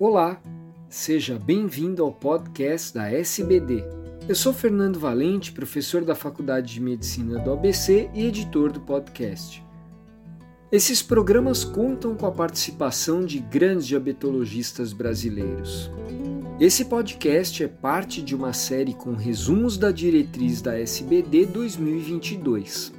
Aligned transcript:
Olá, 0.00 0.40
seja 0.88 1.36
bem-vindo 1.44 2.04
ao 2.04 2.12
podcast 2.12 2.94
da 2.94 3.10
SBD. 3.10 3.82
Eu 4.28 4.34
sou 4.36 4.52
Fernando 4.52 4.96
Valente, 4.96 5.50
professor 5.50 6.04
da 6.04 6.14
Faculdade 6.14 6.72
de 6.72 6.80
Medicina 6.80 7.40
do 7.40 7.50
ABC 7.50 8.08
e 8.14 8.24
editor 8.24 8.70
do 8.70 8.80
podcast. 8.80 9.60
Esses 10.70 11.02
programas 11.02 11.64
contam 11.64 12.14
com 12.14 12.26
a 12.26 12.30
participação 12.30 13.24
de 13.24 13.40
grandes 13.40 13.88
diabetologistas 13.88 14.92
brasileiros. 14.92 15.90
Esse 16.60 16.84
podcast 16.84 17.64
é 17.64 17.66
parte 17.66 18.22
de 18.22 18.36
uma 18.36 18.52
série 18.52 18.94
com 18.94 19.14
resumos 19.14 19.76
da 19.76 19.90
diretriz 19.90 20.62
da 20.62 20.78
SBD 20.78 21.44
2022 21.46 22.92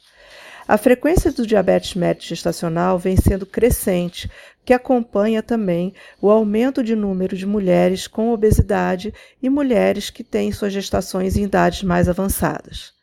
A 0.69 0.77
frequência 0.77 1.31
do 1.31 1.47
diabetes 1.47 1.95
mérito 1.95 2.25
gestacional 2.25 2.99
vem 2.99 3.17
sendo 3.17 3.43
crescente, 3.43 4.29
que 4.63 4.71
acompanha 4.71 5.41
também 5.41 5.95
o 6.21 6.29
aumento 6.29 6.83
de 6.83 6.95
número 6.95 7.35
de 7.35 7.43
mulheres 7.43 8.05
com 8.05 8.31
obesidade 8.31 9.11
e 9.41 9.49
mulheres 9.49 10.11
que 10.11 10.23
têm 10.23 10.51
suas 10.51 10.71
gestações 10.71 11.35
em 11.35 11.45
idades 11.45 11.81
mais 11.81 12.07
avançadas. 12.07 12.93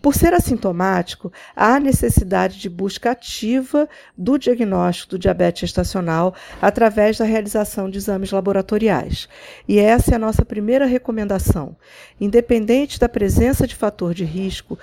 Por 0.00 0.14
ser 0.14 0.32
assintomático, 0.32 1.32
há 1.56 1.80
necessidade 1.80 2.60
de 2.60 2.68
busca 2.68 3.10
ativa 3.10 3.88
do 4.16 4.38
diagnóstico 4.38 5.12
do 5.12 5.18
diabetes 5.18 5.62
gestacional 5.62 6.34
através 6.62 7.18
da 7.18 7.24
realização 7.24 7.90
de 7.90 7.98
exames 7.98 8.30
laboratoriais. 8.30 9.28
E 9.66 9.78
essa 9.78 10.12
é 10.12 10.14
a 10.14 10.20
nossa 10.20 10.44
primeira 10.44 10.86
recomendação. 10.86 11.76
Independente 12.20 12.98
da 13.00 13.08
presença 13.08 13.66
de 13.66 13.74
fator 13.74 14.12
de 14.12 14.24
risco, 14.24 14.78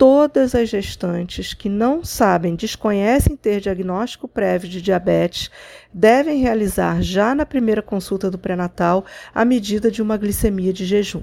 todas 0.00 0.54
as 0.54 0.70
gestantes 0.70 1.52
que 1.52 1.68
não 1.68 2.02
sabem, 2.02 2.56
desconhecem 2.56 3.36
ter 3.36 3.60
diagnóstico 3.60 4.26
prévio 4.26 4.66
de 4.66 4.80
diabetes, 4.80 5.50
devem 5.92 6.40
realizar 6.40 7.02
já 7.02 7.34
na 7.34 7.44
primeira 7.44 7.82
consulta 7.82 8.30
do 8.30 8.38
pré-natal 8.38 9.04
a 9.34 9.44
medida 9.44 9.90
de 9.90 10.00
uma 10.00 10.16
glicemia 10.16 10.72
de 10.72 10.86
jejum. 10.86 11.22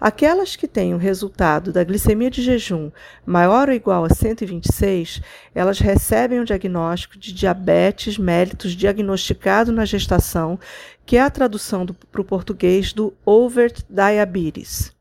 Aquelas 0.00 0.56
que 0.56 0.66
têm 0.66 0.94
o 0.94 0.98
resultado 0.98 1.70
da 1.70 1.84
glicemia 1.84 2.30
de 2.30 2.40
jejum 2.40 2.90
maior 3.26 3.68
ou 3.68 3.74
igual 3.74 4.06
a 4.06 4.08
126, 4.08 5.20
elas 5.54 5.78
recebem 5.78 6.40
o 6.40 6.46
diagnóstico 6.46 7.18
de 7.18 7.30
diabetes 7.30 8.16
mellitus 8.16 8.72
diagnosticado 8.72 9.70
na 9.70 9.84
gestação, 9.84 10.58
que 11.04 11.18
é 11.18 11.20
a 11.20 11.28
tradução 11.28 11.84
para 11.84 12.22
o 12.22 12.24
português 12.24 12.94
do 12.94 13.12
overt 13.26 13.82
diabetes. 13.90 14.95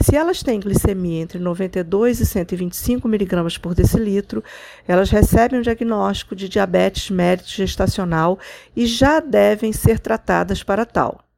Se 0.00 0.16
elas 0.16 0.42
têm 0.42 0.60
glicemia 0.60 1.22
entre 1.22 1.38
92 1.38 2.20
e 2.20 2.26
125 2.26 3.08
mg 3.08 3.58
por 3.60 3.74
decilitro, 3.74 4.42
elas 4.86 5.10
recebem 5.10 5.60
o 5.60 5.62
diagnóstico 5.62 6.34
de 6.34 6.48
diabetes 6.48 7.10
mellitus 7.10 7.52
gestacional 7.52 8.38
e 8.74 8.86
já 8.86 9.20
devem 9.20 9.72
ser 9.72 9.98
tratadas 9.98 10.62
para 10.62 10.84
tal. 10.84 11.29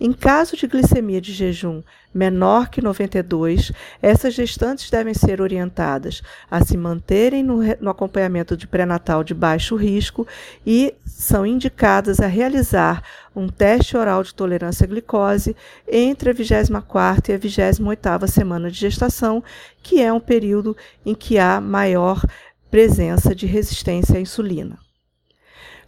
Em 0.00 0.12
caso 0.12 0.56
de 0.56 0.66
glicemia 0.66 1.20
de 1.20 1.32
jejum 1.32 1.80
menor 2.12 2.68
que 2.68 2.82
92, 2.82 3.70
essas 4.02 4.34
gestantes 4.34 4.90
devem 4.90 5.14
ser 5.14 5.40
orientadas 5.40 6.20
a 6.50 6.64
se 6.64 6.76
manterem 6.76 7.44
no, 7.44 7.60
no 7.80 7.90
acompanhamento 7.90 8.56
de 8.56 8.66
pré-natal 8.66 9.22
de 9.22 9.32
baixo 9.32 9.76
risco 9.76 10.26
e 10.66 10.92
são 11.06 11.46
indicadas 11.46 12.18
a 12.18 12.26
realizar 12.26 13.02
um 13.36 13.48
teste 13.48 13.96
oral 13.96 14.24
de 14.24 14.34
tolerância 14.34 14.84
à 14.84 14.88
glicose 14.88 15.56
entre 15.86 16.30
a 16.30 16.34
24ª 16.34 17.28
e 17.28 17.32
a 17.32 17.38
28ª 17.38 18.26
semana 18.26 18.70
de 18.70 18.78
gestação, 18.78 19.44
que 19.80 20.02
é 20.02 20.12
um 20.12 20.20
período 20.20 20.76
em 21.06 21.14
que 21.14 21.38
há 21.38 21.60
maior 21.60 22.20
presença 22.68 23.32
de 23.32 23.46
resistência 23.46 24.18
à 24.18 24.20
insulina. 24.20 24.76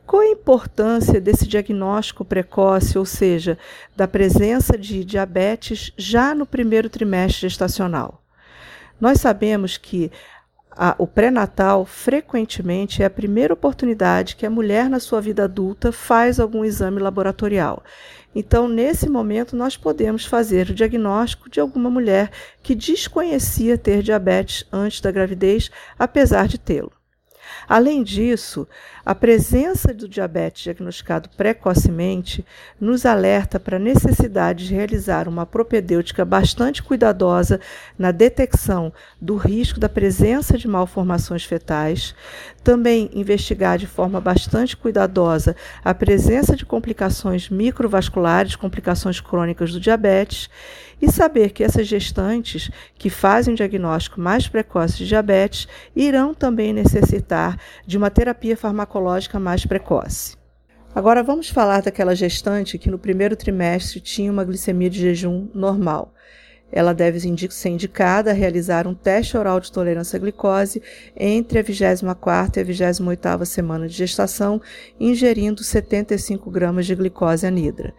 Qual 0.07 0.23
a 0.23 0.27
importância 0.27 1.21
desse 1.21 1.49
diagnóstico 1.49 2.25
precoce, 2.25 2.97
ou 2.97 3.05
seja, 3.05 3.59
da 3.97 4.07
presença 4.07 4.79
de 4.79 5.05
diabetes 5.05 5.93
já 5.97 6.33
no 6.33 6.47
primeiro 6.47 6.89
trimestre 6.89 7.49
gestacional? 7.49 8.23
Nós 9.01 9.21
sabemos 9.21 9.77
que 9.77 10.13
a, 10.71 10.95
o 10.97 11.09
pré-natal 11.09 11.85
frequentemente 11.85 13.03
é 13.03 13.07
a 13.07 13.11
primeira 13.11 13.53
oportunidade 13.53 14.37
que 14.37 14.47
a 14.47 14.51
mulher 14.51 14.89
na 14.89 15.01
sua 15.01 15.21
vida 15.21 15.45
adulta 15.45 15.91
faz 15.91 16.39
algum 16.39 16.65
exame 16.65 17.01
laboratorial. 17.01 17.83
Então, 18.33 18.69
nesse 18.69 19.09
momento, 19.09 19.57
nós 19.57 19.77
podemos 19.77 20.25
fazer 20.25 20.71
o 20.71 20.75
diagnóstico 20.75 21.51
de 21.51 21.59
alguma 21.59 21.91
mulher 21.91 22.31
que 22.63 22.77
desconhecia 22.77 23.77
ter 23.77 24.03
diabetes 24.03 24.65
antes 24.71 25.01
da 25.01 25.11
gravidez, 25.11 25.69
apesar 25.99 26.47
de 26.47 26.59
tê-lo. 26.59 26.93
Além 27.69 28.03
disso, 28.03 28.69
a 29.07 29.15
presença 29.15 29.95
do 29.95 30.09
diabetes 30.09 30.65
diagnosticado 30.65 31.29
precocemente 31.37 32.45
nos 32.81 33.07
alerta 33.07 33.61
para 33.61 33.77
a 33.77 33.81
necessidade 33.81 34.67
de 34.67 34.75
realizar 34.75 35.29
uma 35.29 35.47
propedêutica 35.47 36.25
bastante 36.25 36.83
cuidadosa 36.83 37.61
na 37.97 38.11
detecção 38.11 38.93
do 39.21 39.37
risco 39.37 39.79
da 39.79 39.89
presença 39.89 40.59
de 40.59 40.67
malformações 40.67 41.45
fetais, 41.45 42.17
também 42.65 43.09
investigar 43.15 43.79
de 43.79 43.87
forma 43.87 44.21
bastante 44.21 44.77
cuidadosa 44.77 45.55
a 45.85 45.95
presença 45.95 46.57
de 46.57 46.67
complicações 46.67 47.49
microvasculares, 47.49 48.57
complicações 48.57 49.21
crônicas 49.21 49.73
do 49.73 49.79
diabetes, 49.79 50.51
e 51.01 51.13
saber 51.13 51.51
que 51.51 51.63
essas 51.63 51.87
gestantes 51.87 52.71
que 52.97 53.11
fazem 53.11 53.53
um 53.53 53.55
diagnóstico 53.55 54.19
mais 54.19 54.49
precoce 54.49 54.97
de 54.97 55.07
diabetes 55.07 55.69
irão 55.95 56.33
também 56.33 56.73
necessitar 56.73 57.59
de 57.87 57.99
uma 57.99 58.11
terapia 58.11 58.57
farmacológica 58.57 58.96
mais 59.39 59.65
precoce. 59.65 60.37
Agora 60.95 61.23
vamos 61.23 61.51
falar 61.51 61.83
daquela 61.83 62.15
gestante 62.15 62.79
que 62.79 62.91
no 62.91 62.99
primeiro 62.99 63.37
trimestre 63.37 64.01
tinha 64.01 64.33
uma 64.33 64.45
glicemia 64.45 64.89
de 64.89 64.99
jejum 64.99 65.49
normal. 65.55 66.15
Ela 66.73 66.93
deve 66.93 67.21
ser 67.51 67.69
indicada 67.69 68.31
a 68.31 68.35
realizar 68.35 68.87
um 68.87 68.95
teste 68.95 69.37
oral 69.37 69.61
de 69.61 69.71
tolerância 69.71 70.17
à 70.17 70.21
glicose 70.21 70.83
entre 71.17 71.59
a 71.59 71.65
24ª 71.65 72.57
e 72.57 72.61
a 72.61 72.65
28ª 72.65 73.45
semana 73.45 73.87
de 73.87 73.95
gestação, 73.95 74.61
ingerindo 74.99 75.63
75 75.63 76.51
gramas 76.51 76.87
de 76.87 76.95
glicose 76.95 77.47
anidra. 77.47 77.95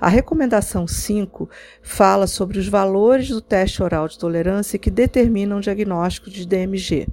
A 0.00 0.08
recomendação 0.08 0.86
5 0.86 1.48
fala 1.82 2.26
sobre 2.26 2.58
os 2.58 2.68
valores 2.68 3.28
do 3.28 3.40
teste 3.40 3.82
oral 3.82 4.06
de 4.06 4.18
tolerância 4.18 4.78
que 4.78 4.90
determinam 4.90 5.58
o 5.58 5.62
diagnóstico 5.62 6.28
de 6.28 6.46
DMG. 6.46 7.08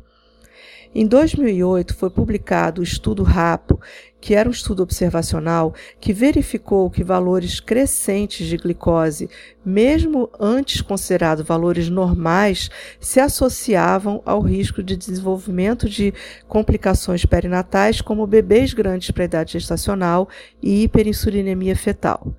Em 0.94 1.06
2008 1.06 1.96
foi 1.96 2.10
publicado 2.10 2.82
o 2.82 2.84
estudo 2.84 3.24
RAPO, 3.24 3.80
que 4.20 4.34
era 4.34 4.50
um 4.50 4.52
estudo 4.52 4.84
observacional 4.84 5.74
que 6.00 6.14
verificou 6.14 6.90
que 6.90 7.04
valores 7.04 7.60
crescentes 7.60 8.48
de 8.48 8.58
glicose, 8.58 9.30
mesmo 9.64 10.30
antes 10.40 10.82
considerados 10.82 11.46
valores 11.46 11.90
normais, 11.90 12.70
se 13.00 13.20
associavam 13.20 14.22
ao 14.26 14.42
risco 14.42 14.82
de 14.82 14.98
desenvolvimento 14.98 15.90
de 15.90 16.14
complicações 16.48 17.26
perinatais, 17.26 18.02
como 18.02 18.26
bebês 18.26 18.74
grandes 18.74 19.12
para 19.12 19.24
a 19.24 19.26
idade 19.26 19.54
gestacional 19.54 20.28
e 20.62 20.84
hiperinsulinemia 20.84 21.76
fetal. 21.76 22.36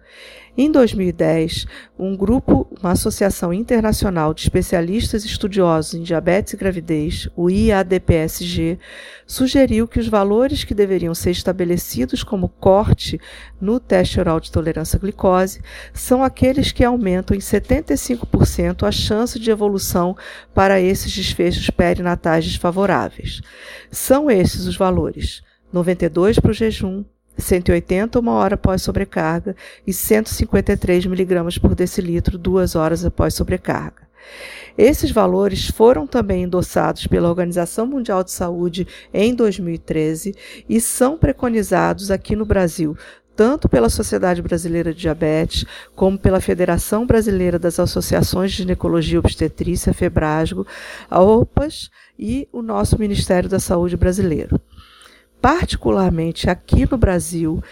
Em 0.61 0.73
2010, 0.73 1.67
um 1.97 2.17
grupo, 2.17 2.67
uma 2.81 2.91
associação 2.91 3.55
internacional 3.55 4.35
de 4.35 4.41
especialistas 4.41 5.25
estudiosos 5.25 5.95
em 5.95 6.03
diabetes 6.03 6.53
e 6.53 6.57
gravidez, 6.57 7.29
o 7.37 7.49
IADPSG, 7.49 8.77
sugeriu 9.25 9.87
que 9.87 10.01
os 10.01 10.09
valores 10.09 10.65
que 10.65 10.75
deveriam 10.75 11.15
ser 11.15 11.31
estabelecidos 11.31 11.68
como 12.25 12.49
corte 12.49 13.21
no 13.61 13.79
teste 13.79 14.19
oral 14.19 14.41
de 14.41 14.51
tolerância 14.51 14.97
à 14.97 15.01
glicose 15.01 15.61
são 15.93 16.23
aqueles 16.23 16.73
que 16.73 16.85
aumentam 16.85 17.37
em 17.37 17.41
75% 17.41 18.87
a 18.87 18.91
chance 18.91 19.39
de 19.39 19.51
evolução 19.51 20.17
para 20.55 20.81
esses 20.81 21.13
desfechos 21.13 21.71
perinatais 21.71 22.45
desfavoráveis. 22.45 23.41
São 23.91 24.31
esses 24.31 24.67
os 24.67 24.77
valores: 24.77 25.43
92 25.73 26.39
para 26.39 26.51
o 26.51 26.55
jejum, 26.55 27.05
180 27.37 28.19
uma 28.19 28.33
hora 28.33 28.57
após 28.57 28.83
sobrecarga 28.83 29.55
e 29.87 29.93
153 29.93 31.07
miligramas 31.07 31.57
por 31.57 31.75
decilitro 31.75 32.37
duas 32.37 32.75
horas 32.75 33.05
após 33.05 33.35
sobrecarga. 33.35 34.08
Esses 34.77 35.11
valores 35.11 35.69
foram 35.69 36.07
também 36.07 36.45
endossados 36.45 37.07
pela 37.07 37.29
Organização 37.29 37.87
Mundial 37.87 38.23
de 38.23 38.31
Saúde 38.31 38.87
em 39.13 39.35
2013 39.35 40.35
e 40.69 40.81
são 40.81 41.19
preconizados 41.19 42.11
aqui 42.11 42.37
no 42.37 42.45
Brasil 42.45 42.97
tanto 43.39 43.69
pela 43.69 43.89
Sociedade 43.89 44.43
Brasileira 44.43 44.93
de 44.93 44.99
Diabetes, 44.99 45.65
como 45.95 46.19
pela 46.19 46.41
Federação 46.41 47.07
Brasileira 47.07 47.57
das 47.57 47.79
Associações 47.79 48.51
de 48.51 48.57
Ginecologia 48.57 49.15
e 49.15 49.19
Obstetrícia, 49.19 49.95
FEBRASGO, 49.95 50.67
a 51.09 51.23
OPAS 51.23 51.89
e 52.19 52.49
o 52.53 52.63
nosso 52.63 52.99
Ministério 52.99 53.49
da 53.49 53.61
Saúde 53.61 53.97
brasileiro. 53.97 54.61
Particularmente 55.41 56.51
aqui 56.51 56.91
no 56.91 56.99
Brasil, 56.99 57.63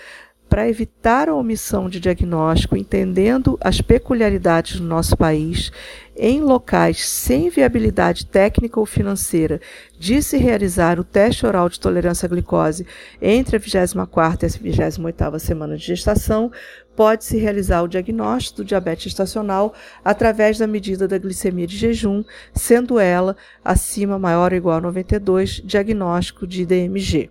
para 0.56 0.70
evitar 0.70 1.28
a 1.28 1.34
omissão 1.34 1.86
de 1.86 2.00
diagnóstico, 2.00 2.78
entendendo 2.78 3.58
as 3.60 3.82
peculiaridades 3.82 4.80
do 4.80 4.86
nosso 4.86 5.14
país, 5.14 5.70
em 6.16 6.40
locais 6.40 7.06
sem 7.06 7.50
viabilidade 7.50 8.24
técnica 8.24 8.80
ou 8.80 8.86
financeira 8.86 9.60
de 9.98 10.22
se 10.22 10.38
realizar 10.38 10.98
o 10.98 11.04
teste 11.04 11.44
oral 11.44 11.68
de 11.68 11.78
tolerância 11.78 12.24
à 12.24 12.30
glicose 12.30 12.86
entre 13.20 13.58
a 13.58 13.60
24ª 13.60 14.44
e 14.44 14.46
a 14.46 14.88
28ª 14.88 15.38
semana 15.38 15.76
de 15.76 15.84
gestação, 15.84 16.50
pode-se 16.96 17.36
realizar 17.36 17.82
o 17.82 17.88
diagnóstico 17.88 18.62
do 18.62 18.64
diabetes 18.64 19.08
estacional 19.08 19.74
através 20.02 20.56
da 20.56 20.66
medida 20.66 21.06
da 21.06 21.18
glicemia 21.18 21.66
de 21.66 21.76
jejum, 21.76 22.24
sendo 22.54 22.98
ela 22.98 23.36
acima, 23.62 24.18
maior 24.18 24.52
ou 24.52 24.56
igual 24.56 24.78
a 24.78 24.80
92, 24.80 25.60
diagnóstico 25.62 26.46
de 26.46 26.64
DMG. 26.64 27.28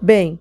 Bem, 0.00 0.38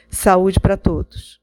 Saúde 0.09 0.61
para 0.61 0.77
todos! 0.77 1.36